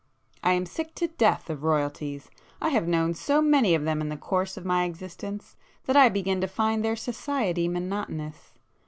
[0.43, 4.17] I am sick to death of Royalties,—I have known so many of them in the
[4.17, 8.53] course of my existence that I begin to find their society monotonous.